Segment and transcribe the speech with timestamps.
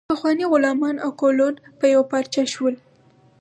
[0.11, 2.75] پخواني غلامان او کولون په یوه پارچه شول.